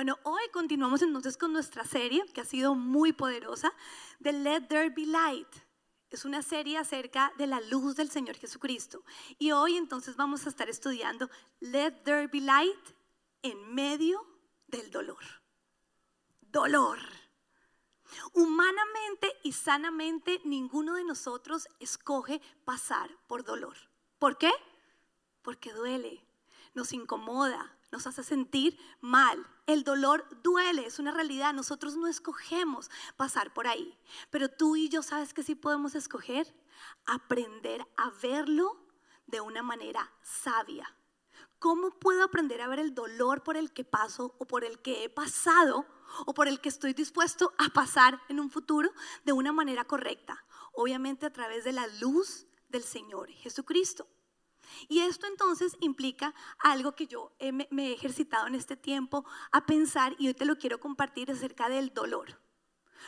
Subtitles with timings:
[0.00, 3.70] Bueno, hoy continuamos entonces con nuestra serie que ha sido muy poderosa
[4.18, 5.46] de Let There Be Light.
[6.08, 9.04] Es una serie acerca de la luz del Señor Jesucristo.
[9.38, 11.28] Y hoy entonces vamos a estar estudiando
[11.58, 12.80] Let There Be Light
[13.42, 14.26] en medio
[14.68, 15.22] del dolor.
[16.40, 16.98] Dolor.
[18.32, 23.76] Humanamente y sanamente ninguno de nosotros escoge pasar por dolor.
[24.18, 24.50] ¿Por qué?
[25.42, 26.26] Porque duele,
[26.72, 29.44] nos incomoda, nos hace sentir mal.
[29.66, 31.52] El dolor duele, es una realidad.
[31.52, 33.96] Nosotros no escogemos pasar por ahí.
[34.30, 36.54] Pero tú y yo sabes que sí podemos escoger
[37.06, 38.76] aprender a verlo
[39.26, 40.96] de una manera sabia.
[41.58, 45.04] ¿Cómo puedo aprender a ver el dolor por el que paso o por el que
[45.04, 45.86] he pasado
[46.26, 48.90] o por el que estoy dispuesto a pasar en un futuro
[49.24, 50.44] de una manera correcta?
[50.72, 54.06] Obviamente a través de la luz del Señor Jesucristo.
[54.88, 57.32] Y esto entonces implica algo que yo
[57.70, 61.68] me he ejercitado en este tiempo a pensar y hoy te lo quiero compartir acerca
[61.68, 62.40] del dolor.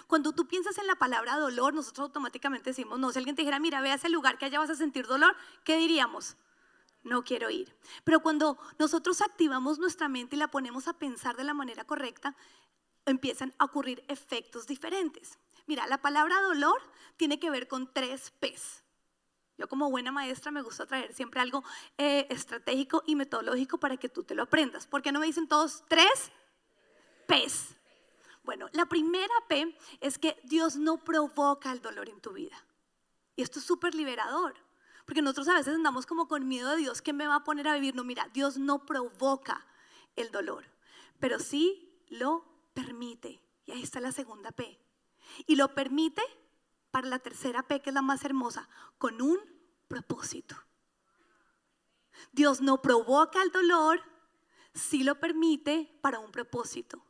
[0.06, 3.58] Cuando tú piensas en la palabra dolor, nosotros automáticamente decimos, no, si alguien te dijera,
[3.58, 6.36] mira, ve a ese lugar que allá vas a sentir dolor, ¿qué diríamos?
[7.02, 7.76] No quiero ir.
[8.04, 12.36] Pero cuando nosotros activamos nuestra mente y la ponemos a pensar de la manera correcta,
[13.06, 15.38] empiezan a ocurrir efectos diferentes.
[15.66, 16.80] Mira, la palabra dolor
[17.16, 18.81] tiene que ver con tres P's.
[19.58, 21.62] Yo como buena maestra me gusta traer siempre algo
[21.98, 24.86] eh, estratégico y metodológico para que tú te lo aprendas.
[24.86, 26.32] ¿Por qué no me dicen todos tres
[27.26, 27.76] P's?
[28.44, 32.56] Bueno, la primera P es que Dios no provoca el dolor en tu vida.
[33.36, 34.54] Y esto es súper liberador.
[35.04, 37.68] Porque nosotros a veces andamos como con miedo de Dios, ¿qué me va a poner
[37.68, 37.94] a vivir?
[37.94, 39.66] No, mira, Dios no provoca
[40.16, 40.64] el dolor,
[41.18, 42.44] pero sí lo
[42.74, 43.42] permite.
[43.64, 44.78] Y ahí está la segunda P.
[45.46, 46.22] Y lo permite
[46.92, 49.40] para la tercera P, que es la más hermosa, con un
[49.88, 50.54] propósito.
[52.30, 54.00] Dios no provoca el dolor,
[54.74, 57.04] si lo permite para un propósito.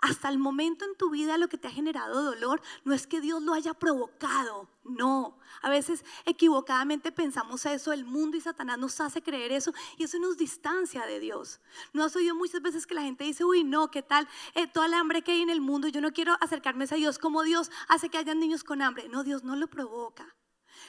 [0.00, 3.20] Hasta el momento en tu vida lo que te ha generado dolor no es que
[3.20, 5.38] Dios lo haya provocado, no.
[5.62, 10.18] A veces equivocadamente pensamos eso, el mundo y Satanás nos hace creer eso y eso
[10.18, 11.60] nos distancia de Dios.
[11.92, 14.28] No has oído muchas veces que la gente dice, uy, no, ¿qué tal?
[14.54, 17.18] Eh, toda la hambre que hay en el mundo, yo no quiero acercarme a Dios.
[17.18, 19.08] como Dios hace que hayan niños con hambre?
[19.08, 20.34] No, Dios no lo provoca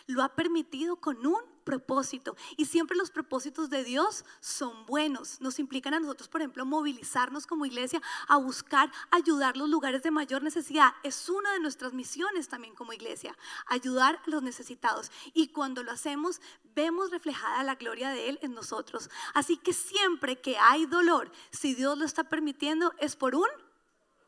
[0.07, 2.35] lo ha permitido con un propósito.
[2.57, 5.39] Y siempre los propósitos de Dios son buenos.
[5.39, 10.09] Nos implican a nosotros, por ejemplo, movilizarnos como iglesia a buscar ayudar los lugares de
[10.09, 10.93] mayor necesidad.
[11.03, 13.37] Es una de nuestras misiones también como iglesia,
[13.67, 15.11] ayudar a los necesitados.
[15.35, 16.41] Y cuando lo hacemos,
[16.73, 19.11] vemos reflejada la gloria de Él en nosotros.
[19.35, 23.47] Así que siempre que hay dolor, si Dios lo está permitiendo, es por un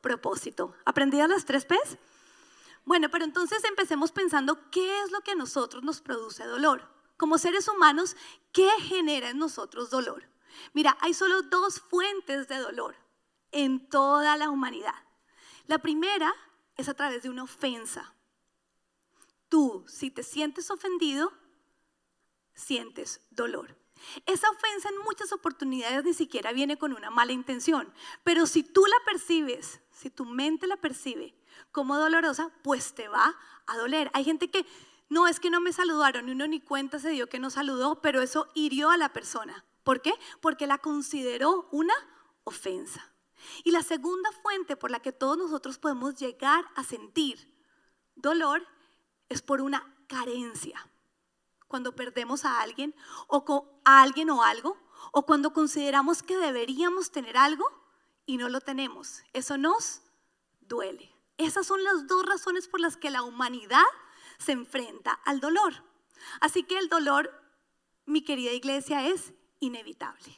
[0.02, 0.76] propósito.
[0.86, 1.98] ¿Aprendí a las tres P's?
[2.86, 7.01] Bueno, pero entonces empecemos pensando qué es lo que a nosotros nos produce dolor.
[7.22, 8.18] Como seres humanos,
[8.52, 10.28] ¿qué genera en nosotros dolor?
[10.74, 12.96] Mira, hay solo dos fuentes de dolor
[13.52, 14.96] en toda la humanidad.
[15.68, 16.34] La primera
[16.78, 18.16] es a través de una ofensa.
[19.50, 21.32] Tú, si te sientes ofendido,
[22.56, 23.78] sientes dolor.
[24.26, 27.94] Esa ofensa en muchas oportunidades ni siquiera viene con una mala intención,
[28.24, 31.36] pero si tú la percibes, si tu mente la percibe
[31.72, 34.10] como dolorosa, pues te va a doler.
[34.16, 34.66] Hay gente que
[35.12, 38.22] no es que no me saludaron, uno ni cuenta se dio que no saludó, pero
[38.22, 39.66] eso hirió a la persona.
[39.84, 40.14] ¿Por qué?
[40.40, 41.94] Porque la consideró una
[42.46, 43.14] ofensa.
[43.66, 47.54] Y la segunda fuente por la que todos nosotros podemos llegar a sentir
[48.16, 48.66] dolor
[49.28, 50.90] es por una carencia.
[51.68, 52.96] Cuando perdemos a alguien
[53.28, 54.78] o a alguien o algo,
[55.12, 57.66] o cuando consideramos que deberíamos tener algo
[58.26, 59.24] y no lo tenemos.
[59.34, 60.04] Eso nos
[60.62, 61.14] duele.
[61.36, 63.84] Esas son las dos razones por las que la humanidad
[64.42, 65.74] se enfrenta al dolor.
[66.40, 67.32] Así que el dolor,
[68.06, 70.38] mi querida iglesia, es inevitable.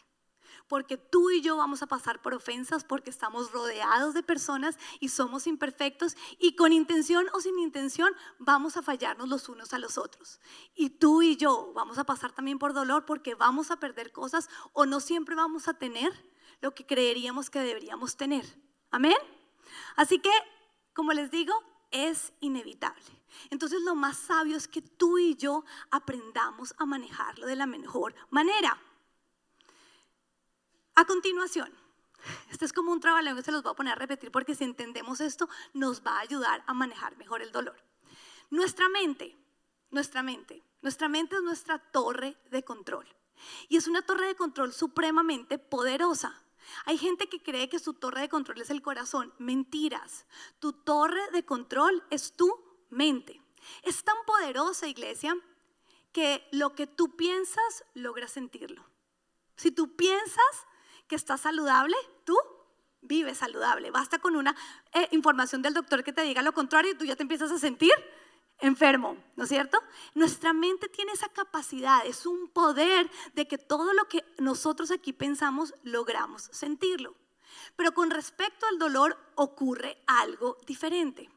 [0.67, 5.09] Porque tú y yo vamos a pasar por ofensas porque estamos rodeados de personas y
[5.09, 9.97] somos imperfectos y con intención o sin intención vamos a fallarnos los unos a los
[9.97, 10.39] otros.
[10.73, 14.49] Y tú y yo vamos a pasar también por dolor porque vamos a perder cosas
[14.71, 16.11] o no siempre vamos a tener
[16.61, 18.45] lo que creeríamos que deberíamos tener.
[18.89, 19.17] Amén.
[19.95, 20.31] Así que
[20.93, 21.53] como les digo,
[21.91, 23.22] es inevitable.
[23.49, 28.15] Entonces lo más sabio es que tú y yo aprendamos a manejarlo de la mejor
[28.29, 28.77] manera.
[30.95, 31.71] A continuación,
[32.51, 34.63] este es como un trabajo que se los voy a poner a repetir porque si
[34.63, 37.77] entendemos esto nos va a ayudar a manejar mejor el dolor.
[38.49, 39.35] Nuestra mente,
[39.89, 43.07] nuestra mente, nuestra mente es nuestra torre de control.
[43.67, 46.43] Y es una torre de control supremamente poderosa.
[46.85, 49.33] Hay gente que cree que su torre de control es el corazón.
[49.37, 50.25] Mentiras.
[50.59, 52.53] Tu torre de control es tu
[52.93, 53.41] mente.
[53.83, 55.35] Es tan poderosa, iglesia,
[56.11, 58.85] que lo que tú piensas, logras sentirlo.
[59.55, 60.67] Si tú piensas
[61.07, 62.37] que estás saludable, tú
[63.01, 63.91] vive saludable.
[63.91, 64.55] Basta con una
[64.93, 67.59] eh, información del doctor que te diga lo contrario y tú ya te empiezas a
[67.59, 67.93] sentir
[68.59, 69.77] enfermo, ¿no es cierto?
[70.13, 75.11] Nuestra mente tiene esa capacidad, es un poder de que todo lo que nosotros aquí
[75.11, 77.15] pensamos logramos sentirlo.
[77.75, 81.29] Pero con respecto al dolor ocurre algo diferente.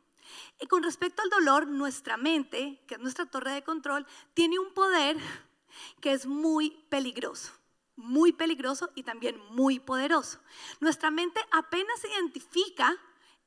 [0.61, 4.73] Y con respecto al dolor, nuestra mente, que es nuestra torre de control, tiene un
[4.75, 5.17] poder
[6.01, 7.53] que es muy peligroso
[7.97, 10.39] muy peligroso y también muy poderoso.
[10.81, 12.95] Nuestra mente apenas identifica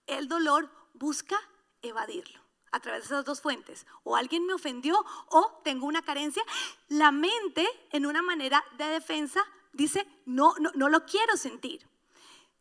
[0.07, 1.39] el dolor, busca
[1.81, 2.39] evadirlo
[2.71, 3.85] a través de esas dos fuentes.
[4.03, 6.43] O alguien me ofendió o tengo una carencia.
[6.87, 9.41] La mente, en una manera de defensa,
[9.71, 11.87] dice, no, no, no lo quiero sentir.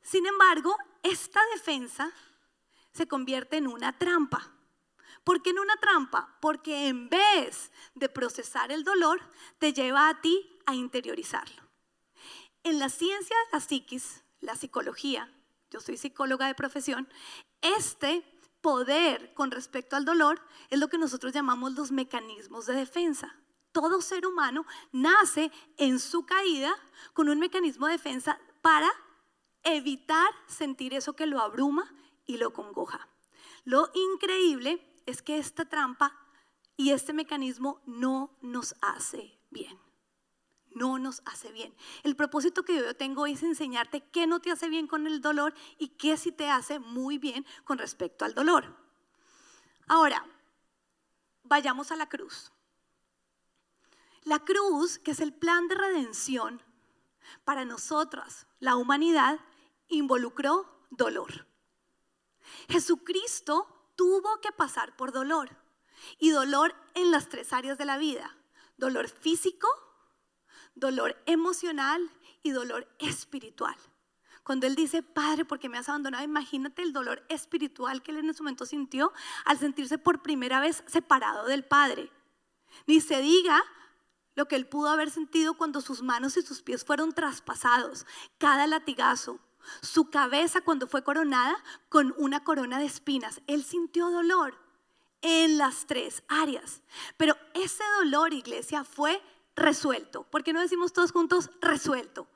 [0.03, 2.13] Sin embargo, esta defensa
[2.99, 4.53] se convierte en una trampa.
[5.23, 6.37] ¿Por qué en una trampa?
[6.41, 9.21] Porque en vez de procesar el dolor,
[9.59, 11.63] te lleva a ti a interiorizarlo.
[12.65, 15.33] En la ciencia de la psiquis, la psicología,
[15.71, 17.09] yo soy psicóloga de profesión,
[17.63, 18.25] este
[18.61, 23.37] poder con respecto al dolor es lo que nosotros llamamos los mecanismos de defensa.
[23.71, 26.75] Todo ser humano nace en su caída
[27.13, 28.91] con un mecanismo de defensa para
[29.63, 31.95] evitar sentir eso que lo abruma
[32.29, 33.09] y lo congoja.
[33.65, 36.17] Lo increíble es que esta trampa
[36.77, 39.77] y este mecanismo no nos hace bien
[40.79, 41.75] no nos hace bien.
[42.05, 45.55] El propósito que yo tengo es enseñarte qué no te hace bien con el dolor
[45.77, 48.77] y qué sí te hace muy bien con respecto al dolor.
[49.89, 50.25] Ahora,
[51.43, 52.53] vayamos a la cruz.
[54.23, 56.63] La cruz, que es el plan de redención
[57.45, 59.41] para nosotras, la humanidad,
[59.89, 61.48] involucró dolor.
[62.69, 65.51] Jesucristo tuvo que pasar por dolor
[66.19, 68.37] y dolor en las tres áreas de la vida.
[68.77, 69.69] Dolor físico,
[70.75, 72.11] dolor emocional
[72.43, 73.77] y dolor espiritual.
[74.45, 76.25] Cuando él dice, Padre, porque me has abandonado?
[76.25, 79.13] Imagínate el dolor espiritual que él en ese momento sintió
[79.45, 82.11] al sentirse por primera vez separado del Padre.
[82.87, 83.63] Ni se diga
[84.35, 88.07] lo que él pudo haber sentido cuando sus manos y sus pies fueron traspasados,
[88.39, 89.41] cada latigazo,
[89.83, 91.57] su cabeza cuando fue coronada
[91.89, 93.41] con una corona de espinas.
[93.47, 94.55] Él sintió dolor
[95.23, 96.83] en las tres áreas.
[97.17, 99.23] Pero ese dolor, iglesia, fue
[99.57, 100.25] resuelto.
[100.25, 102.27] ¿Por qué no decimos todos juntos resuelto?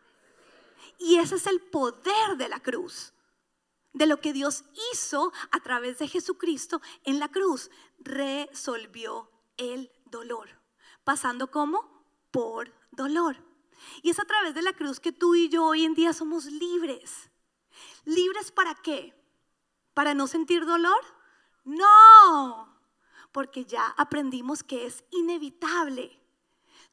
[0.99, 3.13] Y ese es el poder de la cruz,
[3.93, 7.71] de lo que Dios hizo a través de Jesucristo en la cruz.
[7.99, 10.49] Resolvió el dolor,
[11.05, 13.52] pasando como por dolor.
[14.03, 16.47] Y es a través de la cruz que tú y yo hoy en día somos
[16.47, 17.31] libres.
[18.05, 19.15] ¿Libres para qué?
[19.95, 21.01] ¿Para no sentir dolor?
[21.65, 22.81] No,
[23.31, 26.19] porque ya aprendimos que es inevitable.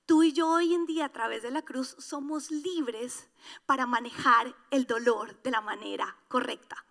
[0.05, 3.29] Tú y yo hoy en día a través de la cruz somos libres
[3.65, 6.83] para manejar el dolor de la manera correcta.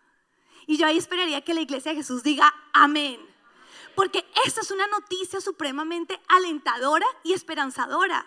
[0.66, 3.20] Y yo ahí esperaría que la iglesia de Jesús diga amén.
[3.96, 8.26] Porque esta es una noticia supremamente alentadora y esperanzadora.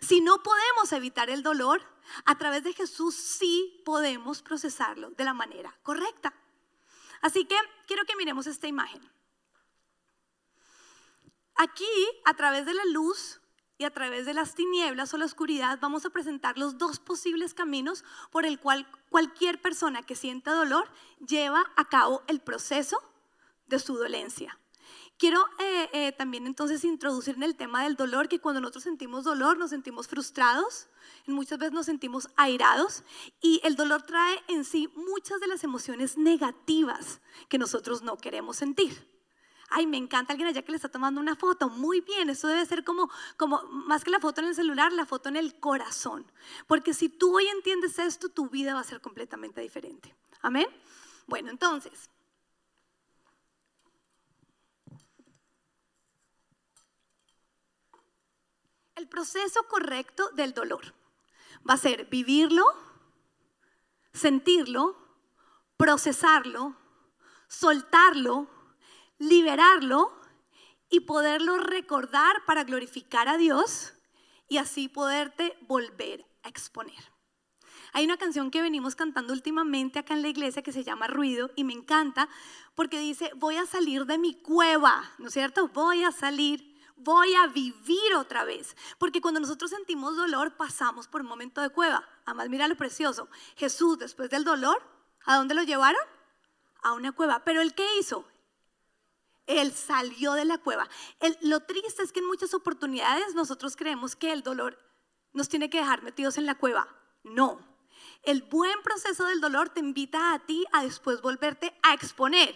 [0.00, 1.82] Si no podemos evitar el dolor,
[2.24, 6.34] a través de Jesús sí podemos procesarlo de la manera correcta.
[7.20, 9.02] Así que quiero que miremos esta imagen.
[11.56, 11.84] Aquí,
[12.24, 13.40] a través de la luz,
[13.78, 17.54] y a través de las tinieblas o la oscuridad vamos a presentar los dos posibles
[17.54, 20.88] caminos por el cual cualquier persona que sienta dolor
[21.26, 23.02] lleva a cabo el proceso
[23.66, 24.58] de su dolencia.
[25.16, 29.24] Quiero eh, eh, también entonces introducir en el tema del dolor que cuando nosotros sentimos
[29.24, 30.88] dolor nos sentimos frustrados,
[31.26, 33.04] muchas veces nos sentimos airados
[33.40, 38.56] y el dolor trae en sí muchas de las emociones negativas que nosotros no queremos
[38.56, 39.14] sentir
[39.74, 41.68] ay, me encanta alguien allá que le está tomando una foto.
[41.68, 45.04] Muy bien, eso debe ser como, como más que la foto en el celular, la
[45.04, 46.30] foto en el corazón.
[46.66, 50.14] Porque si tú hoy entiendes esto, tu vida va a ser completamente diferente.
[50.42, 50.66] Amén.
[51.26, 52.08] Bueno, entonces,
[59.04, 60.94] el proceso correcto del dolor
[61.68, 62.64] va a ser vivirlo,
[64.12, 64.96] sentirlo,
[65.76, 66.74] procesarlo,
[67.48, 68.48] soltarlo
[69.18, 70.12] liberarlo
[70.90, 73.94] y poderlo recordar para glorificar a Dios
[74.48, 77.12] y así poderte volver a exponer.
[77.92, 81.50] Hay una canción que venimos cantando últimamente acá en la iglesia que se llama Ruido
[81.54, 82.28] y me encanta
[82.74, 85.68] porque dice, voy a salir de mi cueva, ¿no es cierto?
[85.68, 88.76] Voy a salir, voy a vivir otra vez.
[88.98, 92.06] Porque cuando nosotros sentimos dolor pasamos por un momento de cueva.
[92.24, 93.28] Además, mira lo precioso.
[93.56, 94.82] Jesús, después del dolor,
[95.24, 96.02] ¿a dónde lo llevaron?
[96.82, 97.44] A una cueva.
[97.44, 98.26] Pero ¿el qué hizo?
[99.46, 100.88] Él salió de la cueva.
[101.42, 104.78] lo triste es que en muchas oportunidades nosotros creemos que el dolor
[105.32, 106.88] nos tiene que dejar metidos en la cueva.
[107.22, 107.60] No.
[108.22, 112.54] El buen proceso del dolor te invita a ti a después volverte a exponer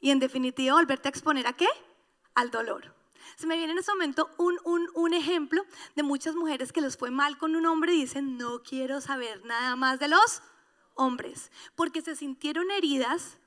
[0.00, 1.68] y en definitiva volverte a exponer a qué?
[2.34, 2.97] Al dolor.
[3.38, 5.64] Se me viene en ese momento un, un, un, ejemplo
[5.94, 9.44] de muchas mujeres que les fue mal con un hombre y dicen, no quiero saber
[9.44, 10.42] nada más de los
[10.94, 13.38] hombres, porque se sintieron heridas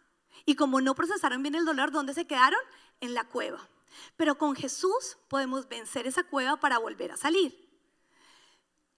[0.45, 2.61] y como no procesaron bien el dolor, ¿dónde se quedaron?
[3.01, 3.67] En la cueva.
[4.15, 7.53] Pero con Jesús podemos vencer esa cueva para volver a salir.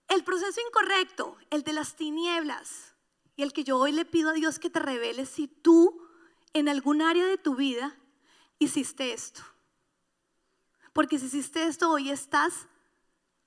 [0.09, 2.93] El proceso incorrecto, el de las tinieblas,
[3.35, 6.07] y el que yo hoy le pido a Dios que te revele si tú
[6.53, 7.97] en algún área de tu vida
[8.59, 9.41] hiciste esto.
[10.93, 12.67] Porque si hiciste esto, hoy estás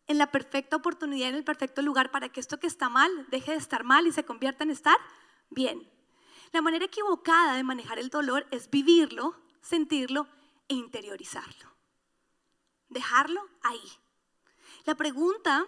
[0.09, 3.53] en la perfecta oportunidad, en el perfecto lugar para que esto que está mal deje
[3.53, 4.97] de estar mal y se convierta en estar
[5.51, 5.91] bien.
[6.53, 10.29] La manera equivocada de manejar el dolor es vivirlo, sentirlo
[10.69, 11.73] e interiorizarlo.
[12.89, 13.93] Dejarlo ahí.
[14.85, 15.67] La pregunta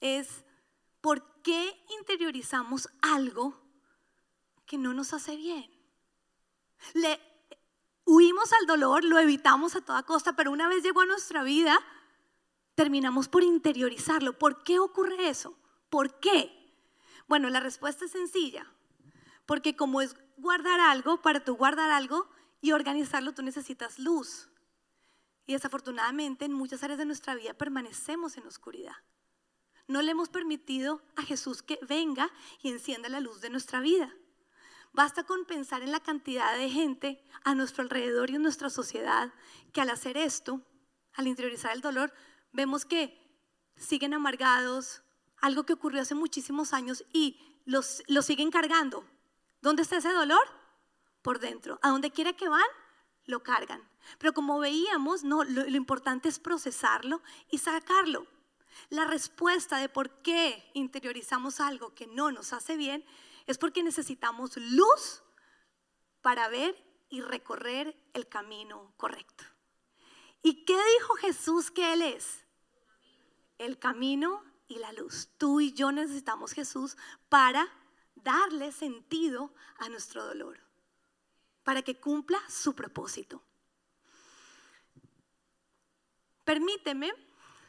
[0.00, 0.44] es,
[1.00, 3.60] ¿por qué interiorizamos algo
[4.66, 5.70] que no nos hace bien?
[6.94, 7.20] Le
[8.10, 11.78] huimos al dolor, lo evitamos a toda costa, pero una vez llegó a nuestra vida,
[12.74, 14.36] terminamos por interiorizarlo.
[14.36, 15.56] ¿Por qué ocurre eso?
[15.90, 16.74] ¿Por qué?
[17.28, 18.66] Bueno, la respuesta es sencilla.
[19.46, 22.28] Porque como es guardar algo, para tú guardar algo
[22.60, 24.48] y organizarlo, tú necesitas luz.
[25.46, 28.96] Y desafortunadamente en muchas áreas de nuestra vida permanecemos en oscuridad.
[29.86, 32.28] No le hemos permitido a Jesús que venga
[32.60, 34.12] y encienda la luz de nuestra vida.
[34.92, 39.32] Basta con pensar en la cantidad de gente a nuestro alrededor y en nuestra sociedad
[39.72, 40.62] que al hacer esto,
[41.14, 42.12] al interiorizar el dolor,
[42.52, 43.16] vemos que
[43.76, 45.02] siguen amargados,
[45.40, 49.04] algo que ocurrió hace muchísimos años y los, siguen cargando.
[49.62, 50.42] ¿Dónde está ese dolor?
[51.22, 51.78] Por dentro.
[51.82, 52.62] A donde quiera que van,
[53.26, 53.82] lo cargan.
[54.18, 58.26] Pero como veíamos, no, lo importante es procesarlo y sacarlo.
[58.88, 63.04] La respuesta de por qué interiorizamos algo que no nos hace bien
[63.50, 65.22] es porque necesitamos luz
[66.22, 66.76] para ver
[67.08, 69.44] y recorrer el camino correcto.
[70.42, 72.46] ¿Y qué dijo Jesús que Él es?
[73.58, 75.28] El camino y la luz.
[75.36, 76.96] Tú y yo necesitamos Jesús
[77.28, 77.66] para
[78.14, 80.60] darle sentido a nuestro dolor,
[81.64, 83.42] para que cumpla su propósito.
[86.44, 87.12] Permíteme,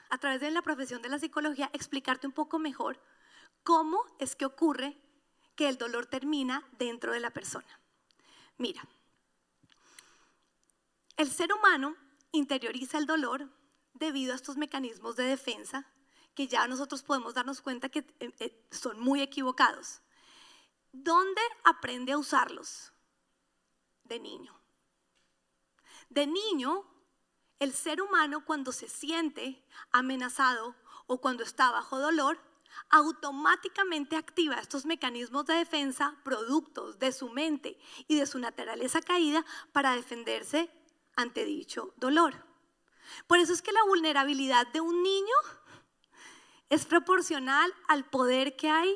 [0.10, 3.02] a través de la profesión de la psicología, explicarte un poco mejor
[3.64, 5.02] cómo es que ocurre
[5.56, 7.80] que el dolor termina dentro de la persona.
[8.58, 8.88] Mira,
[11.18, 11.96] el ser humano
[12.32, 13.50] interioriza el dolor
[13.94, 15.86] debido a estos mecanismos de defensa
[16.34, 20.02] que ya nosotros podemos darnos cuenta que eh, eh, son muy equivocados.
[20.92, 22.92] ¿Dónde aprende a usarlos?
[24.04, 24.60] De niño.
[26.10, 26.86] De niño,
[27.60, 30.76] el ser humano cuando se siente amenazado
[31.08, 32.40] o cuando está bajo dolor,
[32.90, 39.46] automáticamente activa estos mecanismos de defensa, productos de su mente y de su naturaleza caída
[39.72, 40.70] para defenderse
[41.16, 42.46] ante dicho dolor.
[43.28, 45.36] Por eso es que la vulnerabilidad de un niño
[46.70, 48.96] es proporcional al poder que hay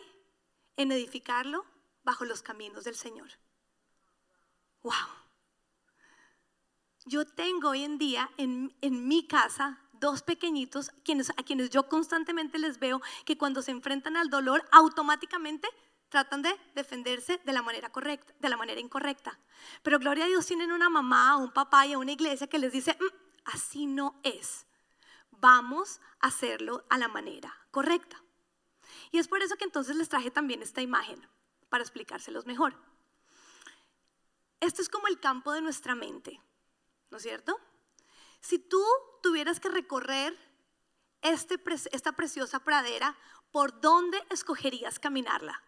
[0.77, 1.65] en edificarlo
[2.04, 3.30] bajo los caminos del Señor.
[4.84, 4.94] ¡Wow!
[7.06, 11.90] Yo tengo hoy en día en, en mi casa dos pequeñitos quienes, a quienes yo
[11.90, 15.68] constantemente les veo que cuando se enfrentan al dolor automáticamente
[16.10, 19.40] tratan de defenderse de la manera correcta, de la manera incorrecta.
[19.82, 22.96] Pero gloria a Dios tienen una mamá, un papá y una iglesia que les dice,
[23.00, 24.68] mm, así no es.
[25.32, 28.22] Vamos a hacerlo a la manera correcta.
[29.12, 31.20] Y es por eso que entonces les traje también esta imagen
[31.70, 32.78] para explicárselos mejor.
[34.60, 36.40] Esto es como el campo de nuestra mente,
[37.10, 37.60] ¿no es cierto?
[38.40, 38.84] Si tú
[39.25, 40.38] tuvieras que recorrer
[41.24, 41.60] este,
[41.91, 43.17] esta preciosa pradera,
[43.50, 45.63] ¿por dónde escogerías caminarla?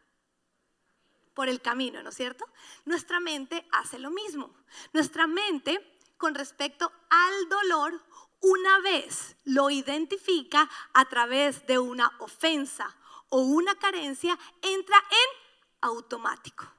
[1.33, 2.45] Por el camino, ¿no es cierto?
[2.85, 4.55] Nuestra mente hace lo mismo.
[4.93, 7.99] Nuestra mente, con respecto al dolor,
[8.41, 12.95] una vez lo identifica a través de una ofensa
[13.29, 16.71] o una carencia, entra en automático.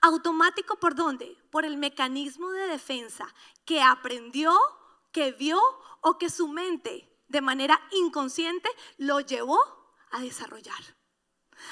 [0.00, 1.36] ¿Automático por dónde?
[1.50, 3.26] Por el mecanismo de defensa
[3.64, 4.56] que aprendió
[5.12, 5.60] que vio
[6.00, 9.60] o que su mente de manera inconsciente lo llevó
[10.10, 10.96] a desarrollar.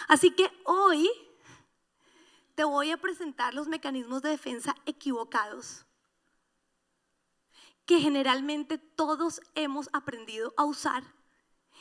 [0.07, 1.11] Así que hoy
[2.54, 5.87] te voy a presentar los mecanismos de defensa equivocados
[7.88, 11.02] que generalmente todos hemos aprendido a usar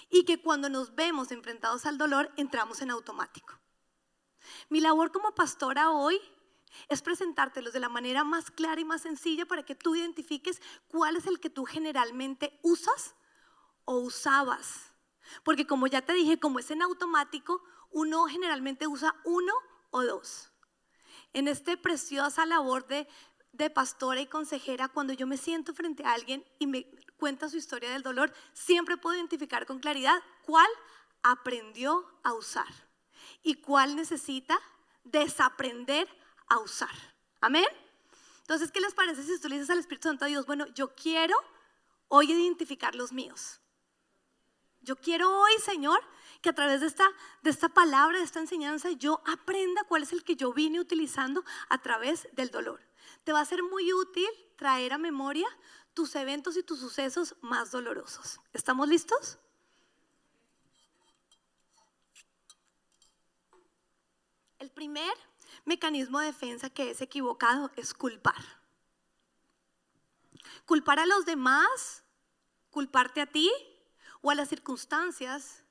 [0.10, 3.60] y que cuando nos vemos enfrentados al dolor entramos en automático.
[4.70, 6.22] Mi labor como pastora hoy
[6.90, 11.16] es presentártelos de la manera más clara y más sencilla para que tú identifiques cuál
[11.16, 13.16] es el que tú generalmente usas
[13.86, 14.92] o usabas.
[15.44, 19.54] Porque como ya te dije, como es en automático, uno generalmente usa uno
[19.92, 20.52] o dos.
[21.34, 23.08] En esta preciosa labor de,
[23.52, 27.58] de pastora y consejera, cuando yo me siento frente a alguien y me cuenta su
[27.58, 30.70] historia del dolor, siempre puedo identificar con claridad cuál
[31.24, 32.68] aprendió a usar
[33.44, 34.60] y cuál necesita
[35.04, 36.08] desaprender
[36.48, 36.89] a usar.
[37.42, 37.68] Amén.
[38.42, 40.96] Entonces, ¿qué les parece si tú le dices al Espíritu Santo a Dios, bueno, yo
[40.96, 41.36] quiero
[42.08, 43.60] hoy identificar los míos?
[44.82, 46.00] Yo quiero hoy, Señor,
[46.42, 47.06] que a través de esta,
[47.42, 51.44] de esta palabra, de esta enseñanza, yo aprenda cuál es el que yo vine utilizando
[51.68, 52.80] a través del dolor.
[53.25, 55.48] Te va a ser muy útil traer a memoria
[55.94, 58.39] tus eventos y tus sucesos más dolorosos.
[58.54, 59.39] ¿Estamos listos?
[64.60, 65.13] El primer
[65.66, 68.62] mecanismo de defensa que es equivocado es culpar.
[70.66, 72.04] Culpar a los demás,
[72.70, 73.51] culparte a ti
[74.22, 75.63] o a las circunstancias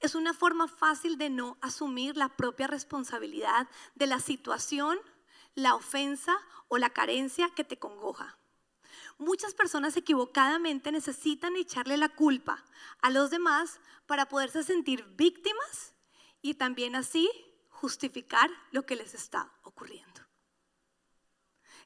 [0.00, 4.98] es una forma fácil de no asumir la propia responsabilidad de la situación,
[5.54, 6.36] la ofensa
[6.68, 8.38] o la carencia que te congoja.
[9.18, 12.64] Muchas personas equivocadamente necesitan echarle la culpa
[13.02, 15.94] a los demás para poderse sentir víctimas
[16.40, 17.30] y también así
[17.80, 20.20] justificar lo que les está ocurriendo.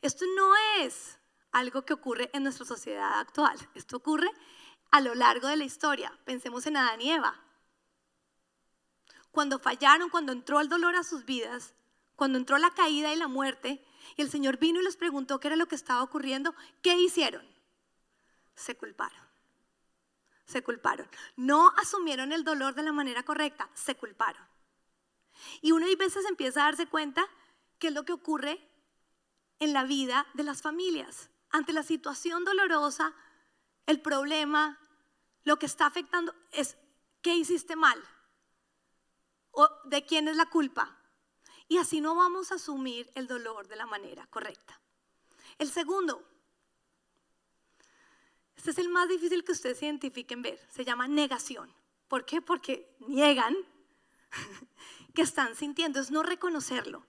[0.03, 1.19] Esto no es
[1.53, 4.29] algo que ocurre en nuestra sociedad actual, esto ocurre
[4.91, 6.13] a lo largo de la historia.
[6.25, 7.41] Pensemos en Adán y Eva.
[9.31, 11.75] Cuando fallaron, cuando entró el dolor a sus vidas,
[12.17, 13.85] cuando entró la caída y la muerte,
[14.17, 17.47] y el Señor vino y les preguntó qué era lo que estaba ocurriendo, ¿qué hicieron?
[18.57, 19.25] Se culparon.
[20.45, 21.09] Se culparon.
[21.37, 24.54] No asumieron el dolor de la manera correcta, se culparon.
[25.61, 27.27] Y uno a veces empieza a darse cuenta
[27.79, 28.61] qué es lo que ocurre
[29.59, 31.31] en la vida de las familias.
[31.51, 33.15] Ante la situación dolorosa,
[33.87, 34.79] el problema,
[35.45, 36.77] lo que está afectando es
[37.23, 38.03] qué hiciste mal
[39.51, 40.99] o de quién es la culpa.
[41.69, 44.81] Y así no vamos a asumir el dolor de la manera correcta.
[45.59, 46.27] El segundo,
[48.57, 51.73] este es el más difícil que ustedes identifiquen ver, se llama negación.
[52.09, 52.43] ¿Por qué?
[52.43, 53.57] Porque niegan
[55.15, 57.07] que están sintiendo, es no reconocerlo,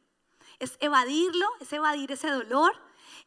[0.60, 2.74] es evadirlo, es evadir ese dolor,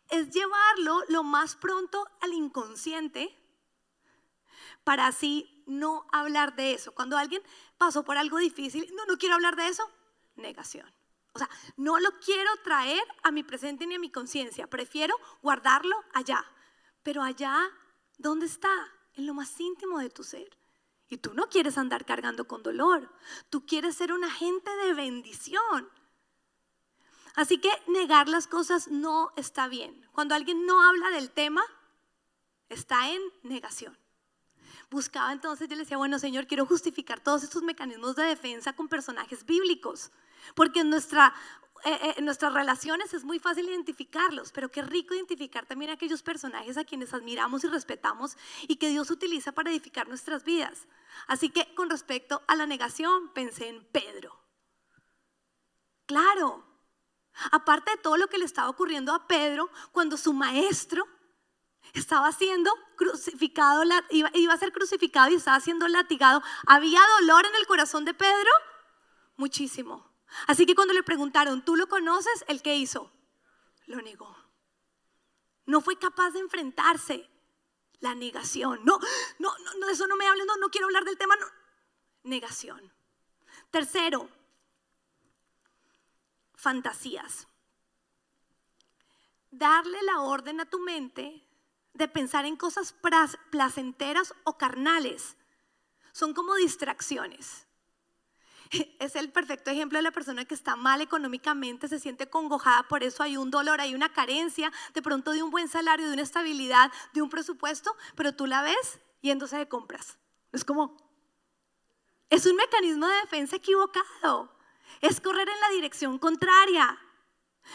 [0.08, 3.34] es llevarlo lo más pronto al inconsciente
[4.84, 6.92] para así no hablar de eso.
[6.92, 7.42] Cuando alguien
[7.76, 9.88] pasó por algo difícil, no, no quiero hablar de eso,
[10.36, 10.90] negación.
[11.34, 15.94] O sea, no lo quiero traer a mi presente ni a mi conciencia, prefiero guardarlo
[16.14, 16.44] allá.
[17.02, 17.60] Pero allá,
[18.16, 18.70] ¿dónde está?
[19.14, 20.57] En lo más íntimo de tu ser.
[21.08, 23.10] Y tú no quieres andar cargando con dolor.
[23.50, 25.88] Tú quieres ser un agente de bendición.
[27.34, 30.06] Así que negar las cosas no está bien.
[30.12, 31.62] Cuando alguien no habla del tema,
[32.68, 33.96] está en negación.
[34.90, 38.88] Buscaba entonces, yo le decía, bueno Señor, quiero justificar todos estos mecanismos de defensa con
[38.88, 40.10] personajes bíblicos.
[40.54, 41.34] Porque en nuestra
[41.84, 46.22] eh, eh, en nuestras relaciones es muy fácil identificarlos, pero qué rico identificar también aquellos
[46.22, 50.86] personajes a quienes admiramos y respetamos y que Dios utiliza para edificar nuestras vidas.
[51.26, 54.38] Así que con respecto a la negación, pensé en Pedro.
[56.06, 56.64] Claro,
[57.52, 61.06] aparte de todo lo que le estaba ocurriendo a Pedro cuando su maestro
[61.92, 67.66] estaba siendo crucificado, iba a ser crucificado y estaba siendo latigado, ¿había dolor en el
[67.66, 68.50] corazón de Pedro?
[69.36, 70.07] Muchísimo.
[70.46, 72.44] Así que cuando le preguntaron, ¿tú lo conoces?
[72.48, 73.10] ¿El qué hizo?
[73.86, 74.36] Lo negó.
[75.66, 77.28] No fue capaz de enfrentarse.
[78.00, 78.84] La negación.
[78.84, 78.98] No,
[79.38, 81.34] no, no, de eso no me hablen, no, no quiero hablar del tema.
[82.22, 82.92] Negación.
[83.70, 84.30] Tercero,
[86.54, 87.48] fantasías.
[89.50, 91.44] Darle la orden a tu mente
[91.94, 92.94] de pensar en cosas
[93.50, 95.36] placenteras o carnales.
[96.12, 97.67] Son como distracciones.
[98.98, 103.02] es el perfecto ejemplo de la persona que está mal económicamente, se siente congojada, por
[103.02, 106.22] eso hay un dolor, hay una carencia, de pronto de un buen salario, de una
[106.22, 110.18] estabilidad, de un presupuesto, pero tú la ves yéndose de compras.
[110.52, 110.96] Es como,
[112.30, 114.56] es un mecanismo de defensa equivocado,
[115.00, 116.98] es correr en la dirección contraria.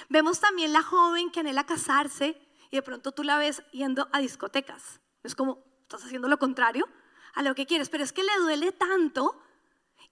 [0.09, 2.39] Vemos también la joven que anhela casarse
[2.71, 4.99] y de pronto tú la ves yendo a discotecas.
[5.21, 6.87] Es como, estás haciendo lo contrario
[7.35, 9.39] a lo que quieres, pero es que le duele tanto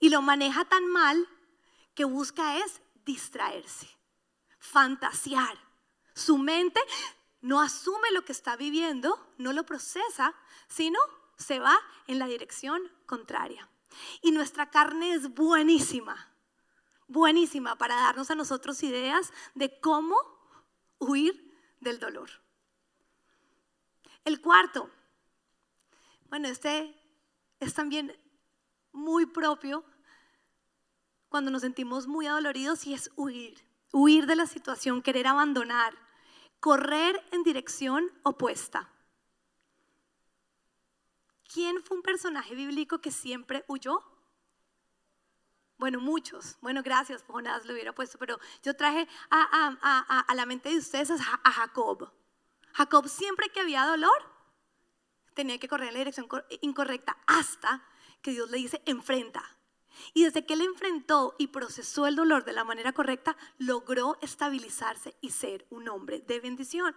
[0.02, 1.28] y lo maneja tan mal
[1.94, 3.88] que busca es distraerse,
[4.58, 5.56] fantasear.
[6.12, 6.80] Su mente
[7.40, 10.34] no asume lo que está viviendo, no lo procesa,
[10.66, 10.98] sino
[11.36, 13.70] se va en la dirección contraria.
[14.22, 16.34] Y nuestra carne es buenísima,
[17.06, 20.16] buenísima para darnos a nosotros ideas de cómo
[20.98, 22.28] huir del dolor.
[24.24, 24.90] El cuarto,
[26.28, 26.92] bueno, este
[27.60, 28.20] es también
[28.92, 29.84] muy propio
[31.28, 35.94] cuando nos sentimos muy adoloridos y es huir, huir de la situación, querer abandonar,
[36.60, 38.90] correr en dirección opuesta.
[41.52, 44.02] ¿Quién fue un personaje bíblico que siempre huyó?
[45.82, 46.56] Bueno, muchos.
[46.60, 51.50] Bueno, gracias, Jonás lo hubiera puesto, pero yo traje a, la mente de ustedes a,
[51.50, 52.12] Jacob.
[52.72, 54.32] Jacob siempre que había dolor
[55.34, 56.28] tenía que correr en la dirección
[56.60, 57.82] incorrecta hasta
[58.22, 59.58] que Dios le dice enfrenta.
[60.14, 65.14] Y desde que él enfrentó y procesó el dolor de la manera correcta, logró estabilizarse
[65.20, 66.96] y ser un hombre de bendición.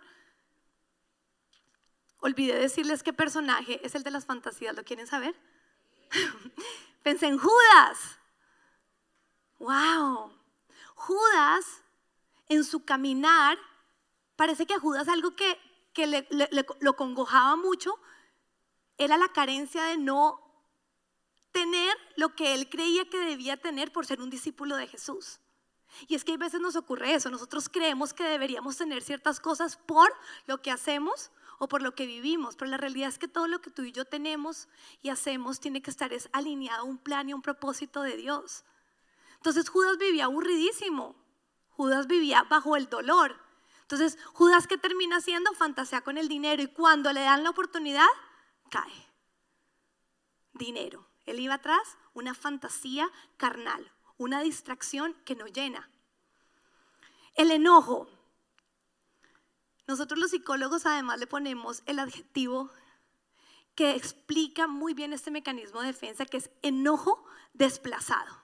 [2.20, 5.36] Olvidé decirles qué personaje es el de las fantasías, ¿lo quieren saber?
[7.04, 8.20] Pensé en Judas.
[9.60, 10.34] ¡Wow!
[10.96, 11.84] Judas,
[12.48, 13.58] en su caminar,
[14.36, 15.60] parece que a Judas algo que,
[16.80, 18.00] lo congojaba mucho
[18.98, 20.45] era la carencia de no
[21.56, 25.40] tener lo que él creía que debía tener por ser un discípulo de Jesús.
[26.10, 29.78] Y es que a veces nos ocurre eso, nosotros creemos que deberíamos tener ciertas cosas
[29.78, 30.14] por
[30.48, 33.62] lo que hacemos o por lo que vivimos, pero la realidad es que todo lo
[33.62, 34.68] que tú y yo tenemos
[35.02, 38.66] y hacemos tiene que estar es alineado a un plan y un propósito de Dios.
[39.38, 41.16] Entonces Judas vivía aburridísimo,
[41.70, 43.40] Judas vivía bajo el dolor.
[43.84, 48.10] Entonces Judas que termina haciendo fantasea con el dinero y cuando le dan la oportunidad,
[48.70, 49.08] cae.
[50.52, 51.15] Dinero.
[51.26, 55.90] Él iba atrás, una fantasía carnal, una distracción que no llena.
[57.36, 58.08] El enojo.
[59.88, 62.72] Nosotros los psicólogos además le ponemos el adjetivo
[63.76, 68.44] que explica muy bien este mecanismo de defensa, que es enojo desplazado.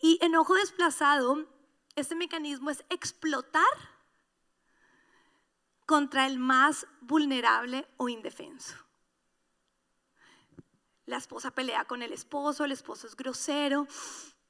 [0.00, 1.46] Y enojo desplazado,
[1.94, 3.64] este mecanismo es explotar
[5.86, 8.83] contra el más vulnerable o indefenso.
[11.06, 13.86] La esposa pelea con el esposo, el esposo es grosero,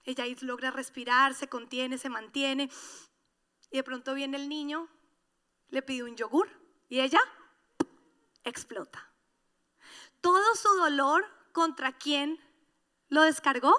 [0.04, 2.70] ella logra respirar, se contiene, se mantiene.
[3.70, 4.88] Y de pronto viene el niño,
[5.70, 6.48] le pide un yogur
[6.88, 7.20] y ella
[8.44, 9.10] explota.
[10.20, 12.38] Todo su dolor contra quién
[13.08, 13.74] lo descargó?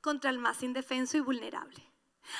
[0.00, 1.92] Contra el más indefenso y vulnerable.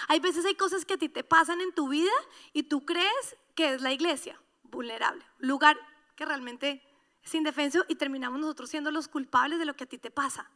[0.08, 2.12] Hay veces hay cosas que a ti te pasan en tu vida
[2.52, 5.78] y tú crees que es la iglesia vulnerable, lugar
[6.16, 6.82] que realmente
[7.22, 10.50] es indefenso y terminamos nosotros siendo los culpables de lo que a ti te pasa.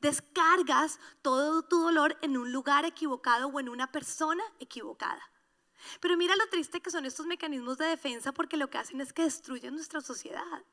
[0.00, 5.22] Descargas todo tu dolor en un lugar equivocado o en una persona equivocada.
[6.00, 9.12] Pero mira lo triste que son estos mecanismos de defensa porque lo que hacen es
[9.12, 10.64] que destruyen nuestra sociedad.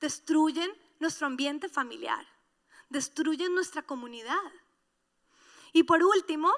[0.00, 2.26] Destruyen nuestro ambiente familiar.
[2.88, 4.52] Destruyen nuestra comunidad.
[5.72, 6.52] Y por último,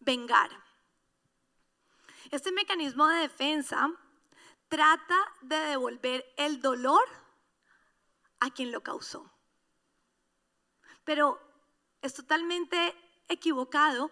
[0.00, 0.50] vengar.
[2.30, 3.90] Este mecanismo de defensa
[4.70, 7.02] trata de devolver el dolor
[8.38, 9.30] a quien lo causó.
[11.04, 11.38] Pero
[12.00, 12.96] es totalmente
[13.28, 14.10] equivocado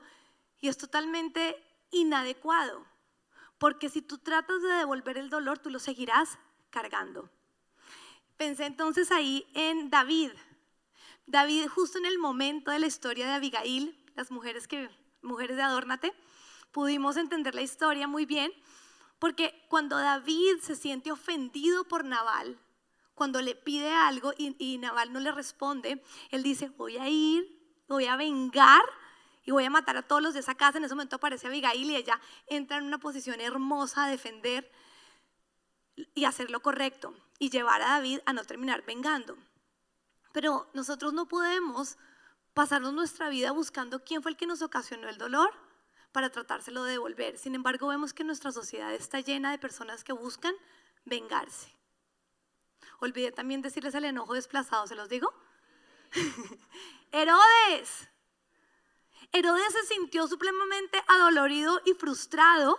[0.61, 1.57] y es totalmente
[1.91, 2.85] inadecuado,
[3.57, 6.39] porque si tú tratas de devolver el dolor, tú lo seguirás
[6.71, 7.31] cargando.
[8.37, 10.33] Pensé entonces ahí en David.
[11.27, 14.91] David justo en el momento de la historia de Abigail, las mujeres que
[15.23, 16.13] mujeres de Adórnate,
[16.73, 18.53] pudimos entender la historia muy bien
[19.19, 22.59] porque cuando David se siente ofendido por Naval,
[23.15, 27.85] cuando le pide algo y, y Naval no le responde, él dice, voy a ir,
[27.89, 28.83] voy a vengar
[29.45, 30.79] y voy a matar a todos los de esa casa.
[30.79, 34.71] En ese momento aparece Abigail y ella entra en una posición hermosa a defender
[36.15, 39.37] y hacer lo correcto y llevar a David a no terminar vengando.
[40.33, 41.97] Pero nosotros no podemos
[42.55, 45.53] pasarnos nuestra vida buscando quién fue el que nos ocasionó el dolor
[46.13, 47.39] para tratárselo de devolver.
[47.39, 50.55] Sin embargo, vemos que nuestra sociedad está llena de personas que buscan
[51.05, 51.75] vengarse.
[53.01, 55.33] Olvidé también decirles el enojo desplazado, ¿se los digo?
[57.13, 58.09] Herodes.
[59.33, 62.79] Herodes se sintió supremamente adolorido y frustrado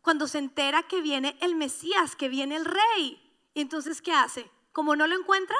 [0.00, 3.20] cuando se entera que viene el Mesías, que viene el rey.
[3.54, 4.50] Y entonces, ¿qué hace?
[4.72, 5.56] Como no lo encuentra,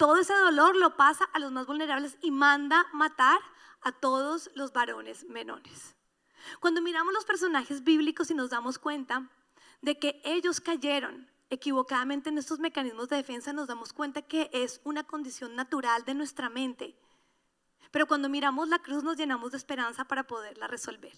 [0.00, 3.38] todo ese dolor lo pasa a los más vulnerables y manda matar
[3.82, 5.94] a todos los varones menores.
[6.58, 9.28] Cuando miramos los personajes bíblicos y nos damos cuenta
[9.82, 14.80] de que ellos cayeron equivocadamente en estos mecanismos de defensa, nos damos cuenta que es
[14.84, 16.98] una condición natural de nuestra mente.
[17.90, 21.12] Pero cuando miramos la cruz nos llenamos de esperanza para poderla resolver.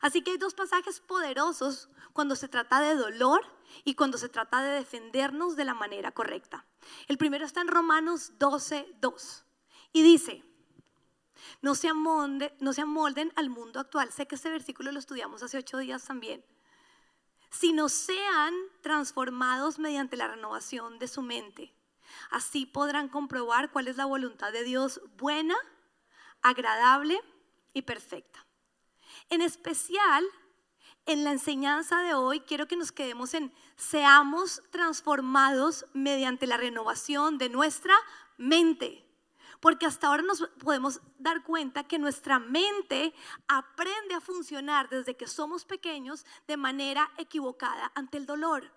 [0.00, 3.44] Así que hay dos pasajes poderosos cuando se trata de dolor
[3.84, 6.66] y cuando se trata de defendernos de la manera correcta.
[7.08, 9.44] El primero está en Romanos 12, 2
[9.92, 10.44] y dice,
[11.60, 14.12] no se, amolden, al mundo actual.
[14.12, 16.44] Sé que este versículo lo estudiamos hace ocho días también.
[17.50, 21.74] Sino sean transformados mediante la renovación de su mente,
[22.30, 25.56] Así podrán comprobar cuál es la voluntad de Dios buena,
[26.42, 27.20] agradable
[27.72, 28.46] y perfecta.
[29.28, 30.24] En especial,
[31.06, 37.38] en la enseñanza de hoy, quiero que nos quedemos en seamos transformados mediante la renovación
[37.38, 37.94] de nuestra
[38.36, 39.08] mente.
[39.60, 43.14] Porque hasta ahora nos podemos dar cuenta que nuestra mente
[43.46, 48.72] aprende a funcionar desde que somos pequeños de manera equivocada ante el dolor.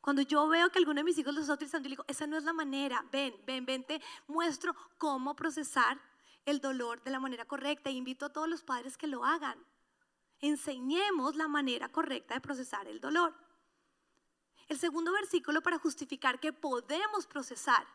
[0.00, 2.38] Cuando yo veo que alguno de mis hijos lo está utilizando, yo digo, esa no
[2.38, 6.00] es la manera, ven, ven, ven, te muestro cómo procesar
[6.50, 7.90] el dolor de la manera correcta.
[7.90, 9.58] E invito a todos los padres que lo hagan.
[10.40, 13.34] Enseñemos la manera correcta de procesar el dolor.
[14.68, 17.86] El segundo versículo para justificar que podemos procesar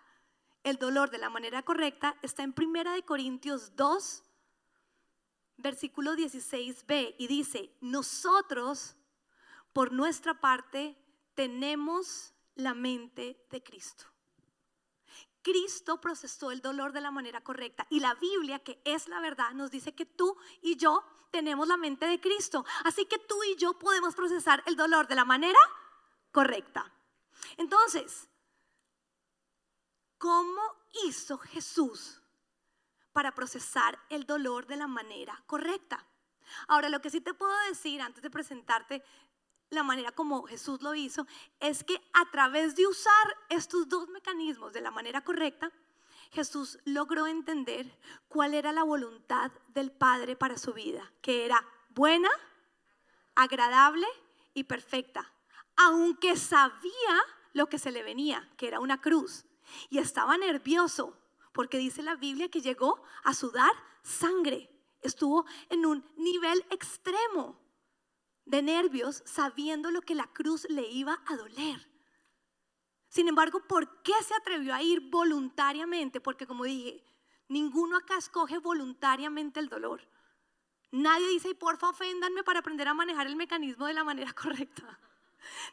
[0.64, 4.24] el dolor de la manera correcta está en Primera de Corintios 2,
[5.58, 8.96] versículo 16b y dice, nosotros
[9.74, 10.98] por nuestra parte
[11.36, 14.13] tenemos la mente de Cristo.
[15.44, 19.52] Cristo procesó el dolor de la manera correcta y la Biblia, que es la verdad,
[19.52, 22.66] nos dice que tú y yo tenemos la mente de Cristo.
[22.84, 25.60] Así que tú y yo podemos procesar el dolor de la manera
[26.32, 26.92] correcta.
[27.58, 28.30] Entonces,
[30.18, 30.62] ¿cómo
[31.06, 32.22] hizo Jesús
[33.12, 36.06] para procesar el dolor de la manera correcta?
[36.68, 39.04] Ahora, lo que sí te puedo decir antes de presentarte
[39.74, 41.28] la manera como Jesús lo hizo,
[41.60, 45.72] es que a través de usar estos dos mecanismos de la manera correcta,
[46.32, 52.30] Jesús logró entender cuál era la voluntad del Padre para su vida, que era buena,
[53.36, 54.08] agradable
[54.54, 55.32] y perfecta,
[55.76, 57.22] aunque sabía
[57.54, 59.46] lo que se le venía, que era una cruz,
[59.90, 61.18] y estaba nervioso,
[61.52, 64.70] porque dice la Biblia que llegó a sudar sangre,
[65.02, 67.63] estuvo en un nivel extremo
[68.46, 71.90] de nervios sabiendo lo que la cruz le iba a doler.
[73.10, 76.20] Sin embargo, ¿por qué se atrevió a ir voluntariamente?
[76.20, 77.04] Porque como dije,
[77.48, 80.02] ninguno acá escoge voluntariamente el dolor.
[80.92, 85.00] Nadie dice, porfa, oféndanme para aprender a manejar el mecanismo de la manera correcta.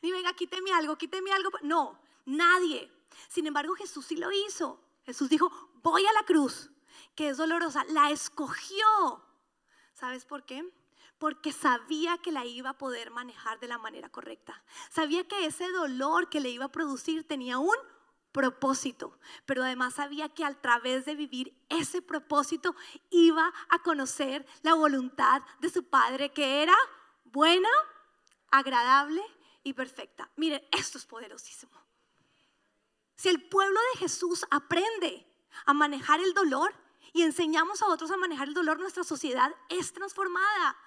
[0.02, 1.50] Ni venga, quíteme algo, quíteme algo.
[1.62, 2.90] No, nadie.
[3.28, 4.80] Sin embargo, Jesús sí lo hizo.
[5.04, 5.50] Jesús dijo,
[5.82, 6.70] voy a la cruz,
[7.14, 7.84] que es dolorosa.
[7.88, 9.24] La escogió.
[9.94, 10.64] ¿Sabes por qué?
[11.20, 14.64] Porque sabía que la iba a poder manejar de la manera correcta.
[14.88, 17.76] Sabía que ese dolor que le iba a producir tenía un
[18.32, 22.74] propósito, pero además sabía que a través de vivir ese propósito
[23.10, 26.74] iba a conocer la voluntad de su Padre, que era
[27.24, 27.68] buena,
[28.50, 29.22] agradable
[29.62, 30.30] y perfecta.
[30.36, 31.72] Miren, esto es poderosísimo.
[33.16, 35.26] Si el pueblo de Jesús aprende
[35.66, 36.72] a manejar el dolor
[37.12, 40.78] y enseñamos a otros a manejar el dolor, nuestra sociedad es transformada.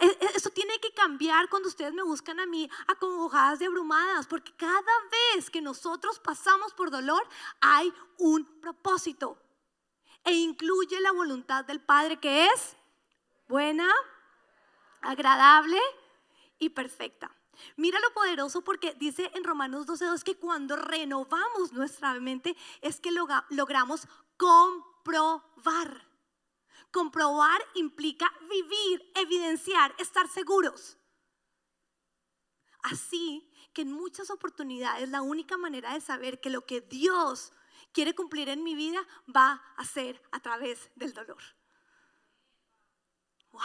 [0.00, 4.26] E, e, eso tiene que cambiar cuando ustedes me buscan a mí acongojadas y abrumadas,
[4.26, 4.92] porque cada
[5.34, 7.26] vez que nosotros pasamos por dolor
[7.60, 9.38] hay un propósito
[10.24, 12.76] e incluye la voluntad del Padre que es
[13.48, 13.92] buena,
[15.02, 15.80] agradable
[16.58, 17.30] y perfecta.
[17.76, 23.10] Mira lo poderoso porque dice en Romanos 12.2 que cuando renovamos nuestra mente es que
[23.50, 26.11] logramos comprobar
[26.92, 30.98] Comprobar implica vivir, evidenciar, estar seguros.
[32.82, 37.52] Así que en muchas oportunidades la única manera de saber que lo que Dios
[37.92, 39.00] quiere cumplir en mi vida
[39.34, 41.42] va a ser a través del dolor.
[43.52, 43.62] Wow.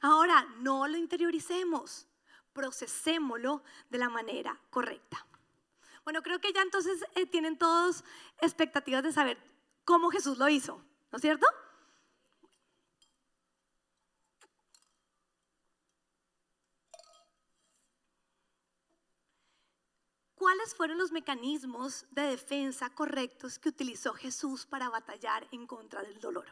[0.00, 2.08] Ahora, no lo interioricemos,
[2.52, 5.24] procesémoslo de la manera correcta.
[6.04, 8.04] Bueno, creo que ya entonces eh, tienen todos
[8.40, 9.38] expectativas de saber
[9.84, 10.84] cómo Jesús lo hizo.
[11.12, 11.46] ¿No es cierto?
[20.34, 26.18] ¿Cuáles fueron los mecanismos de defensa correctos que utilizó Jesús para batallar en contra del
[26.18, 26.46] dolor?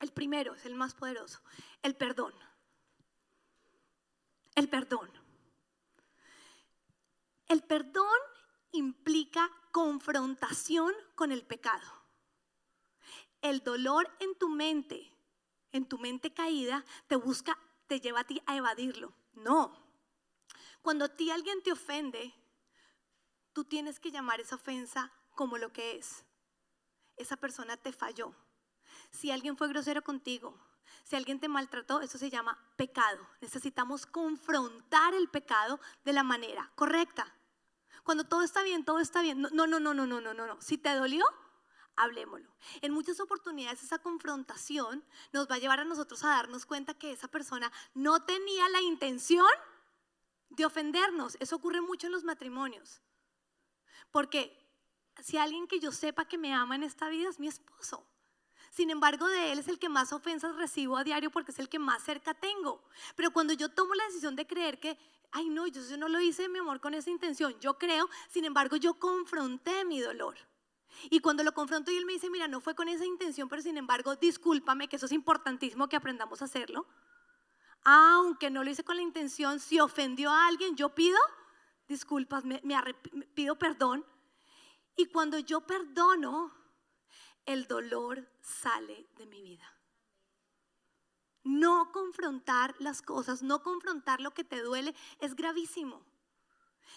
[0.00, 1.40] El primero es el más poderoso,
[1.82, 2.34] el perdón.
[4.56, 5.08] El perdón.
[7.46, 8.18] El perdón
[8.72, 12.01] implica confrontación con el pecado
[13.42, 15.12] el dolor en tu mente,
[15.72, 19.12] en tu mente caída, te busca, te lleva a ti a evadirlo.
[19.34, 19.76] No.
[20.80, 22.34] Cuando a ti alguien te ofende,
[23.52, 26.24] tú tienes que llamar esa ofensa como lo que es.
[27.16, 28.34] Esa persona te falló.
[29.10, 30.58] Si alguien fue grosero contigo,
[31.04, 33.26] si alguien te maltrató, eso se llama pecado.
[33.40, 37.34] Necesitamos confrontar el pecado de la manera correcta.
[38.04, 39.40] Cuando todo está bien, todo está bien.
[39.40, 40.60] No, no, no, no, no, no, no.
[40.60, 41.24] Si te dolió,
[41.96, 42.50] hablemoslo.
[42.80, 47.12] En muchas oportunidades esa confrontación nos va a llevar a nosotros a darnos cuenta que
[47.12, 49.46] esa persona no tenía la intención
[50.50, 51.36] de ofendernos.
[51.40, 53.02] Eso ocurre mucho en los matrimonios.
[54.10, 54.58] Porque
[55.22, 58.06] si alguien que yo sepa que me ama en esta vida es mi esposo.
[58.70, 61.68] Sin embargo, de él es el que más ofensas recibo a diario porque es el
[61.68, 62.82] que más cerca tengo.
[63.16, 64.98] Pero cuando yo tomo la decisión de creer que,
[65.30, 68.76] ay no, yo no lo hice, mi amor, con esa intención, yo creo, sin embargo,
[68.76, 70.38] yo confronté mi dolor.
[71.10, 73.62] Y cuando lo confronto y él me dice, mira, no fue con esa intención, pero
[73.62, 76.86] sin embargo, discúlpame, que eso es importantísimo que aprendamos a hacerlo.
[77.84, 81.18] Aunque no lo hice con la intención, si ofendió a alguien, yo pido
[81.92, 82.60] disculpas, me,
[83.34, 84.04] pido perdón.
[84.96, 86.52] Y cuando yo perdono,
[87.46, 89.68] el dolor sale de mi vida.
[91.44, 96.04] No confrontar las cosas, no confrontar lo que te duele es gravísimo.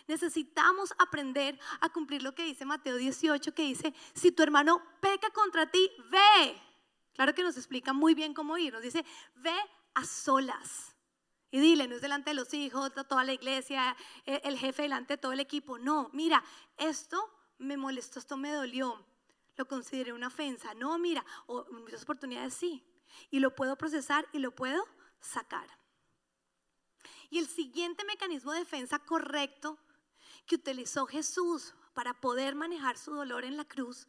[0.08, 5.30] Necesitamos aprender a cumplir lo que dice Mateo 18, que dice, si tu hermano peca
[5.32, 6.62] contra ti, ve.
[7.14, 8.74] Claro que nos explica muy bien cómo ir.
[8.74, 9.56] Nos dice, ve
[9.94, 10.96] a solas.
[11.50, 13.96] Y dile, no es delante de los hijos, toda la iglesia,
[14.26, 15.80] e, el jefe delante de todo el equipo.
[15.80, 16.44] No, mira,
[16.78, 19.06] esto me molestó, esto me dolió.
[19.56, 20.74] Lo consideré una ofensa.
[20.74, 22.84] No, mira, o muchas oportunidades sí.
[23.32, 24.86] Y lo puedo procesar y lo puedo
[25.22, 25.68] sacar.
[27.30, 29.78] Y el siguiente mecanismo de defensa correcto
[30.46, 34.08] que utilizó Jesús para poder manejar su dolor en la cruz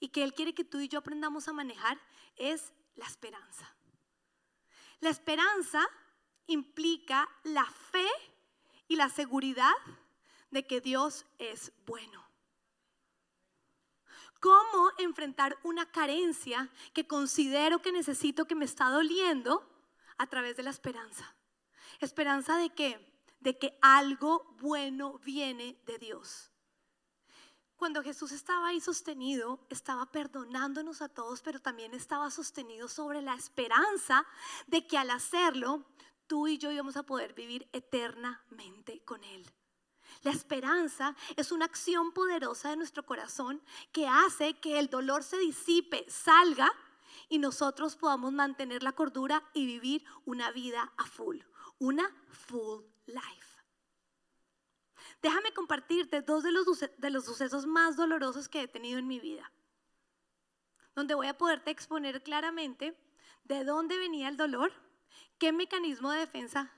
[0.00, 1.98] y que Él quiere que tú y yo aprendamos a manejar
[2.36, 3.74] es la esperanza.
[5.00, 5.88] La esperanza
[6.46, 8.06] implica la fe
[8.88, 9.74] y la seguridad
[10.50, 12.26] de que Dios es bueno.
[14.40, 19.68] ¿Cómo enfrentar una carencia que considero que necesito, que me está doliendo,
[20.16, 21.34] a través de la esperanza?
[22.00, 23.08] ¿Esperanza de qué?
[23.40, 26.50] de que algo bueno viene de Dios.
[27.76, 33.34] Cuando Jesús estaba ahí sostenido, estaba perdonándonos a todos, pero también estaba sostenido sobre la
[33.34, 34.26] esperanza
[34.66, 35.84] de que al hacerlo,
[36.26, 39.48] tú y yo íbamos a poder vivir eternamente con Él.
[40.22, 45.38] La esperanza es una acción poderosa de nuestro corazón que hace que el dolor se
[45.38, 46.72] disipe, salga
[47.28, 51.38] y nosotros podamos mantener la cordura y vivir una vida a full,
[51.78, 53.48] una full life.
[55.22, 59.18] Déjame compartirte dos de los, de los sucesos más dolorosos que he tenido en mi
[59.18, 59.50] vida,
[60.94, 62.96] donde voy a poderte exponer claramente
[63.44, 64.72] de dónde venía el dolor,
[65.38, 66.72] qué mecanismo de defensa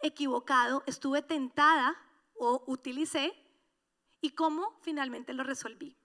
[0.00, 1.96] equivocado estuve tentada
[2.34, 3.34] o utilicé
[4.20, 5.96] y cómo finalmente lo resolví.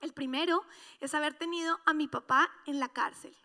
[0.00, 0.64] El primero
[1.00, 3.36] es haber tenido a mi papá en la cárcel.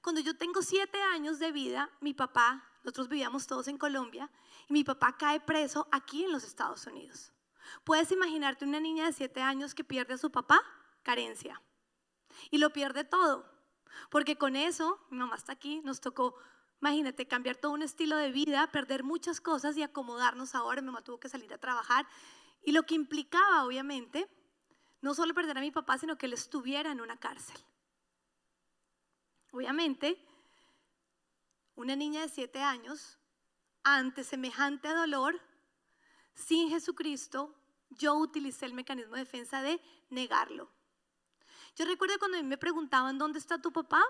[0.00, 4.30] Cuando yo tengo siete años de vida, mi papá, nosotros vivíamos todos en Colombia,
[4.68, 7.32] y mi papá cae preso aquí en los Estados Unidos.
[7.84, 10.60] ¿Puedes imaginarte una niña de siete años que pierde a su papá?
[11.02, 11.60] Carencia.
[12.50, 13.50] Y lo pierde todo.
[14.10, 16.34] Porque con eso, mi mamá está aquí, nos tocó,
[16.80, 20.80] imagínate, cambiar todo un estilo de vida, perder muchas cosas y acomodarnos ahora.
[20.80, 22.06] Mi mamá tuvo que salir a trabajar.
[22.62, 24.28] Y lo que implicaba, obviamente,
[25.00, 27.56] no solo perder a mi papá, sino que él estuviera en una cárcel.
[29.50, 30.24] Obviamente,
[31.76, 33.18] una niña de siete años
[33.82, 35.40] ante semejante dolor,
[36.34, 37.54] sin Jesucristo,
[37.90, 39.80] yo utilicé el mecanismo de defensa de
[40.10, 40.70] negarlo.
[41.76, 44.02] Yo recuerdo cuando a mí me preguntaban, ¿dónde está tu papá?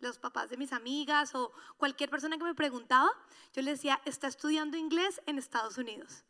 [0.00, 3.10] los papás de mis amigas o cualquier persona que me preguntaba,
[3.54, 6.24] yo le decía, está estudiando inglés en Estados Unidos.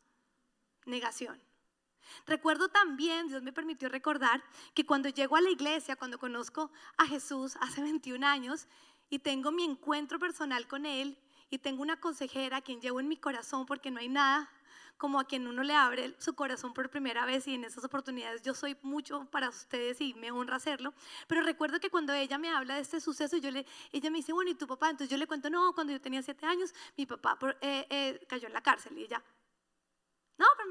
[0.85, 1.43] Negación.
[2.25, 7.07] Recuerdo también, Dios me permitió recordar, que cuando llego a la iglesia, cuando conozco a
[7.07, 8.69] Jesús hace 21 años
[9.11, 11.19] y tengo mi encuentro personal con Él,
[11.51, 14.51] y tengo una consejera a quien llevo en mi corazón porque no hay nada
[14.97, 18.43] como a quien uno le abre su corazón por primera vez y en esas oportunidades
[18.43, 20.95] yo soy mucho para ustedes y me honra hacerlo.
[21.27, 24.33] Pero recuerdo que cuando ella me habla de este suceso, yo le, ella me dice,
[24.33, 24.89] bueno, ¿y tu papá?
[24.91, 28.47] Entonces yo le cuento, no, cuando yo tenía siete años, mi papá eh, eh, cayó
[28.47, 29.23] en la cárcel y ella,
[30.39, 30.71] no, pero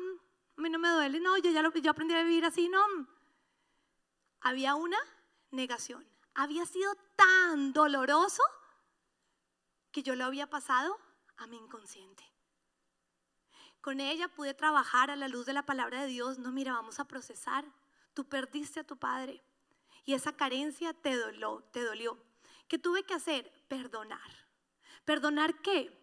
[0.57, 2.83] a mí no me duele, no, yo ya lo, yo aprendí a vivir así, no.
[4.41, 4.97] Había una
[5.51, 6.05] negación.
[6.35, 8.43] Había sido tan doloroso
[9.91, 10.97] que yo lo había pasado
[11.37, 12.23] a mi inconsciente.
[13.79, 16.37] Con ella pude trabajar a la luz de la palabra de Dios.
[16.37, 17.65] No, mira, vamos a procesar.
[18.13, 19.41] Tú perdiste a tu padre
[20.03, 22.17] y esa carencia te dolió, te dolió.
[22.67, 23.51] ¿Qué tuve que hacer?
[23.69, 24.31] Perdonar.
[25.05, 25.97] ¿Perdonar qué?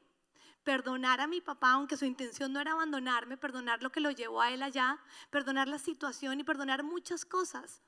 [0.65, 4.41] Perdonar a mi papá, aunque su intención no era abandonarme, perdonar lo que lo llevó
[4.41, 4.99] a él allá,
[5.31, 7.83] perdonar la situación y perdonar muchas cosas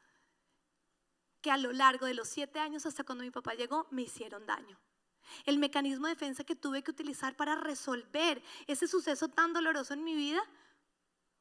[1.45, 4.47] que a lo largo de los siete años hasta cuando mi papá llegó me hicieron
[4.47, 4.79] daño.
[5.45, 10.05] El mecanismo de defensa que tuve que utilizar para resolver ese suceso tan doloroso en
[10.05, 10.43] mi vida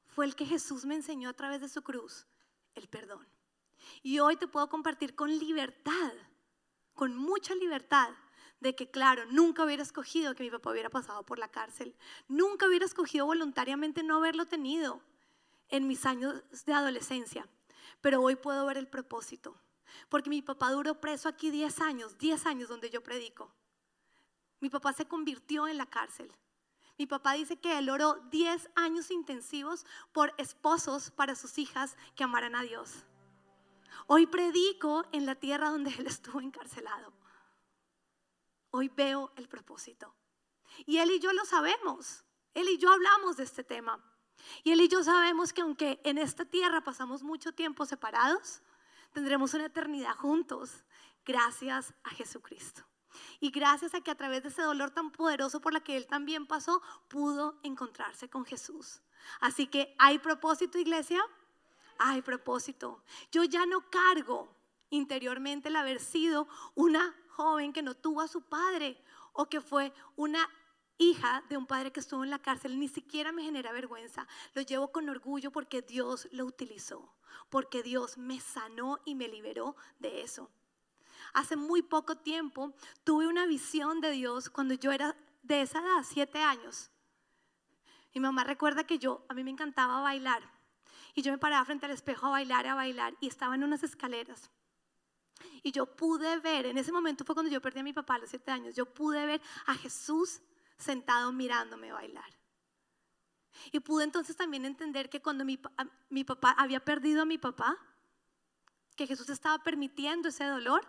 [0.07, 2.27] fue el que Jesús me enseñó a través de su cruz,
[2.75, 3.25] el perdón.
[4.01, 6.11] Y hoy te puedo compartir con libertad,
[6.95, 8.09] con mucha libertad,
[8.59, 11.95] de que, claro, nunca hubiera escogido que mi papá hubiera pasado por la cárcel,
[12.27, 15.01] nunca hubiera escogido voluntariamente no haberlo tenido
[15.69, 17.47] en mis años de adolescencia,
[18.01, 19.57] pero hoy puedo ver el propósito,
[20.09, 23.53] porque mi papá duró preso aquí 10 años, 10 años donde yo predico.
[24.59, 26.31] Mi papá se convirtió en la cárcel.
[26.97, 32.23] Mi papá dice que él oró 10 años intensivos por esposos para sus hijas que
[32.23, 33.05] amaran a Dios.
[34.07, 37.13] Hoy predico en la tierra donde él estuvo encarcelado.
[38.71, 40.15] Hoy veo el propósito.
[40.85, 42.23] Y él y yo lo sabemos.
[42.53, 44.03] Él y yo hablamos de este tema.
[44.63, 48.61] Y él y yo sabemos que aunque en esta tierra pasamos mucho tiempo separados,
[49.13, 50.83] tendremos una eternidad juntos
[51.25, 52.83] gracias a Jesucristo.
[53.39, 56.07] Y gracias a que a través de ese dolor tan poderoso por la que él
[56.07, 59.01] también pasó, pudo encontrarse con Jesús.
[59.39, 61.21] Así que hay propósito, iglesia.
[61.99, 63.03] Hay propósito.
[63.31, 64.49] Yo ya no cargo
[64.89, 69.01] interiormente el haber sido una joven que no tuvo a su padre
[69.31, 70.47] o que fue una
[70.97, 74.27] hija de un padre que estuvo en la cárcel, ni siquiera me genera vergüenza.
[74.53, 77.13] Lo llevo con orgullo porque Dios lo utilizó,
[77.49, 80.49] porque Dios me sanó y me liberó de eso.
[81.33, 82.73] Hace muy poco tiempo
[83.03, 86.91] tuve una visión de Dios cuando yo era de esa edad, siete años.
[88.13, 90.43] Mi mamá recuerda que yo, a mí me encantaba bailar.
[91.15, 93.83] Y yo me paraba frente al espejo a bailar, a bailar, y estaba en unas
[93.83, 94.51] escaleras.
[95.63, 98.19] Y yo pude ver, en ese momento fue cuando yo perdí a mi papá a
[98.19, 100.41] los siete años, yo pude ver a Jesús
[100.77, 102.31] sentado mirándome bailar.
[103.71, 105.59] Y pude entonces también entender que cuando mi,
[106.09, 107.77] mi papá había perdido a mi papá,
[108.95, 110.85] que Jesús estaba permitiendo ese dolor,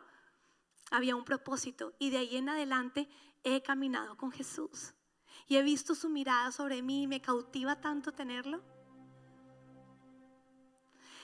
[0.90, 1.94] había un propósito.
[1.98, 3.08] Y de ahí en adelante
[3.42, 4.94] he caminado con Jesús.
[5.46, 8.62] Y he visto su mirada sobre mí y me cautiva tanto tenerlo.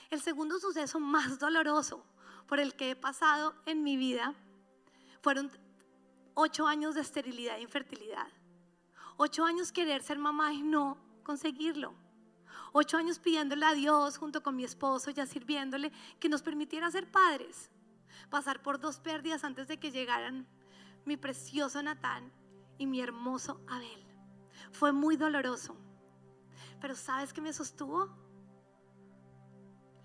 [0.09, 2.05] El segundo suceso más doloroso
[2.47, 4.35] por el que he pasado en mi vida
[5.21, 5.49] fueron
[6.33, 8.27] ocho años de esterilidad e infertilidad.
[9.23, 11.93] Ocho años querer ser mamá y no conseguirlo.
[12.71, 17.11] Ocho años pidiéndole a Dios junto con mi esposo, ya sirviéndole, que nos permitiera ser
[17.11, 17.69] padres.
[18.31, 20.47] Pasar por dos pérdidas antes de que llegaran
[21.05, 22.31] mi precioso Natán
[22.79, 24.03] y mi hermoso Abel.
[24.71, 25.75] Fue muy doloroso.
[26.79, 28.09] Pero ¿sabes qué me sostuvo?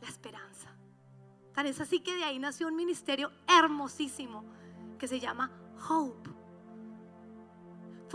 [0.02, 0.76] La esperanza.
[1.54, 4.44] Tan es así que de ahí nació un ministerio hermosísimo
[4.98, 5.50] que se llama
[5.88, 6.35] Hope.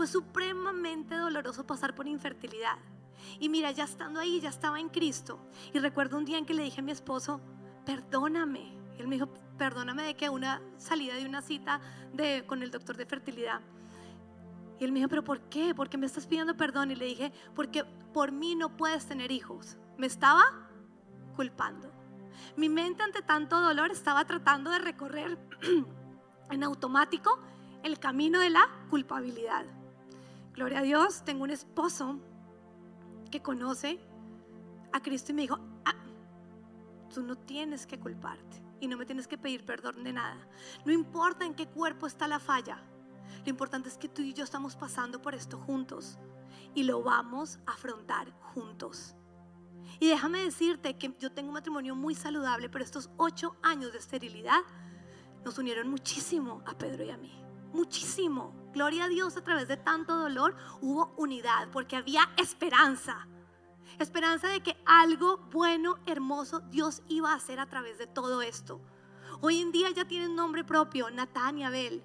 [0.02, 2.76] Fue supremamente doloroso pasar por infertilidad.
[3.38, 5.38] Y mira, ya estando ahí, ya estaba en Cristo.
[5.72, 7.40] Y recuerdo un día en que le dije a mi esposo,
[7.86, 8.76] perdóname.
[8.98, 11.80] Él me dijo, perdóname de que una salida de una cita
[12.12, 13.60] de, con el doctor de fertilidad.
[14.80, 15.72] Y él me dijo, pero ¿por qué?
[15.72, 16.90] ¿Por qué me estás pidiendo perdón?
[16.90, 19.78] Y le dije, porque por mí no puedes tener hijos.
[19.98, 20.42] Me estaba
[21.36, 21.92] culpando.
[22.56, 25.38] Mi mente ante tanto dolor estaba tratando de recorrer
[26.50, 27.38] en automático
[27.84, 29.64] el camino de la culpabilidad.
[30.54, 32.18] Gloria a Dios, tengo un esposo
[33.30, 33.98] que conoce
[34.92, 35.94] a Cristo y me dijo, ah,
[37.12, 40.46] tú no tienes que culparte y no me tienes que pedir perdón de nada.
[40.84, 42.82] No importa en qué cuerpo está la falla,
[43.44, 46.18] lo importante es que tú y yo estamos pasando por esto juntos
[46.74, 49.14] y lo vamos a afrontar juntos.
[50.00, 53.98] Y déjame decirte que yo tengo un matrimonio muy saludable, pero estos ocho años de
[53.98, 54.60] esterilidad
[55.44, 57.42] nos unieron muchísimo a Pedro y a mí.
[57.72, 58.54] Muchísimo.
[58.72, 63.28] Gloria a Dios, a través de tanto dolor hubo unidad, porque había esperanza.
[63.98, 68.80] Esperanza de que algo bueno, hermoso, Dios iba a hacer a través de todo esto.
[69.40, 72.04] Hoy en día ya tienen nombre propio, Natán y Abel.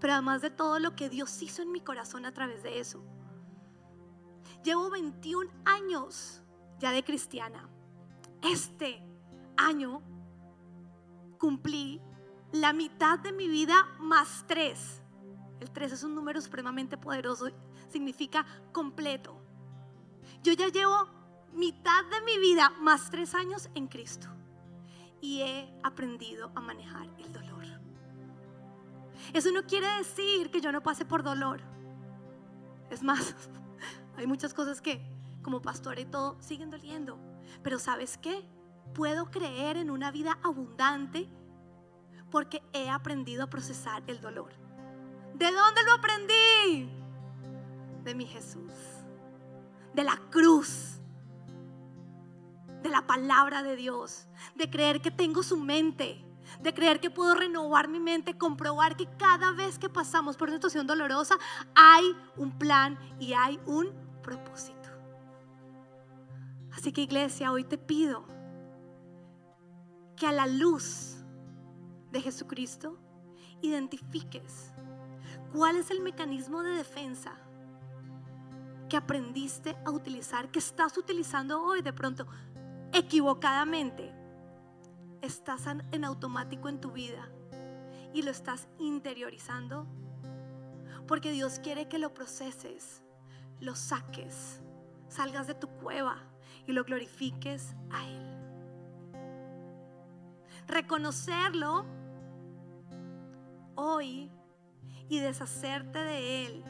[0.00, 3.02] Pero además de todo lo que Dios hizo en mi corazón a través de eso.
[4.62, 6.42] Llevo 21 años
[6.78, 7.68] ya de cristiana,
[8.42, 9.02] este
[9.56, 10.02] año
[11.38, 12.00] cumplí
[12.60, 15.00] la mitad de mi vida más tres.
[15.60, 17.48] El tres es un número supremamente poderoso,
[17.88, 19.40] significa completo.
[20.42, 21.08] Yo ya llevo
[21.52, 24.28] mitad de mi vida más tres años en Cristo
[25.20, 27.64] y he aprendido a manejar el dolor.
[29.32, 31.60] Eso no quiere decir que yo no pase por dolor.
[32.90, 33.34] Es más,
[34.16, 35.00] hay muchas cosas que
[35.46, 37.20] como pastor y todo, siguen doliendo.
[37.62, 38.44] Pero ¿sabes qué?
[38.94, 41.28] Puedo creer en una vida abundante
[42.30, 44.52] porque he aprendido a procesar el dolor.
[45.34, 46.90] ¿De dónde lo aprendí?
[48.04, 48.72] De mi Jesús.
[49.94, 51.00] De la cruz.
[52.82, 54.28] De la palabra de Dios.
[54.54, 56.24] De creer que tengo su mente.
[56.60, 60.58] De creer que puedo renovar mi mente, comprobar que cada vez que pasamos por una
[60.58, 61.36] situación dolorosa
[61.74, 62.04] hay
[62.36, 64.88] un plan y hay un propósito.
[66.72, 68.24] Así que iglesia, hoy te pido
[70.16, 71.15] que a la luz
[72.16, 72.96] de Jesucristo
[73.60, 74.72] identifiques
[75.52, 77.36] ¿Cuál es el mecanismo de defensa
[78.88, 82.26] que aprendiste a utilizar, que estás utilizando hoy de pronto
[82.92, 84.14] equivocadamente?
[85.20, 87.28] Estás en automático en tu vida
[88.14, 89.86] y lo estás interiorizando
[91.06, 93.02] porque Dios quiere que lo proceses,
[93.60, 94.60] lo saques,
[95.08, 96.16] salgas de tu cueva
[96.66, 98.36] y lo glorifiques a Él.
[100.66, 102.05] Reconocerlo
[103.76, 104.30] hoy
[105.08, 106.64] y deshacerte de Él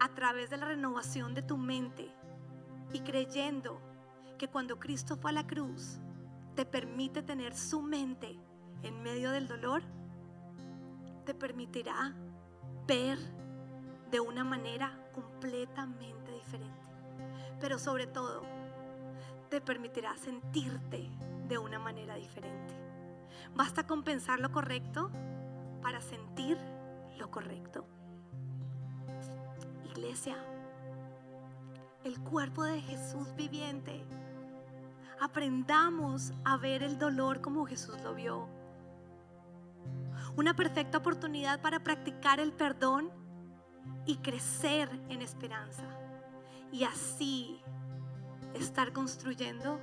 [0.00, 2.08] a través de la renovación de tu mente
[2.92, 3.80] y creyendo
[4.38, 5.98] que cuando Cristo fue a la cruz
[6.54, 8.38] te permite tener su mente
[8.82, 9.82] en medio del dolor,
[11.24, 12.14] te permitirá
[12.86, 13.18] ver
[14.10, 16.80] de una manera completamente diferente.
[17.60, 18.42] Pero sobre todo,
[19.50, 21.10] te permitirá sentirte
[21.48, 22.74] de una manera diferente.
[23.54, 25.10] Basta con pensar lo correcto
[25.88, 26.58] para sentir
[27.16, 27.86] lo correcto.
[29.86, 30.36] Iglesia,
[32.04, 34.04] el cuerpo de Jesús viviente.
[35.18, 38.50] Aprendamos a ver el dolor como Jesús lo vio.
[40.36, 43.10] Una perfecta oportunidad para practicar el perdón
[44.04, 45.84] y crecer en esperanza.
[46.70, 47.62] Y así
[48.52, 49.80] estar construyendo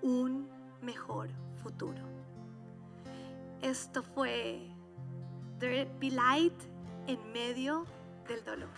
[0.00, 0.48] un
[0.80, 1.28] mejor
[1.62, 2.00] futuro.
[3.60, 4.74] Esto fue
[5.58, 6.52] There Be Light
[7.06, 7.86] en medio
[8.28, 8.68] del dolor.